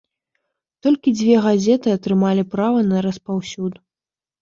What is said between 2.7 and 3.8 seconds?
на распаўсюд.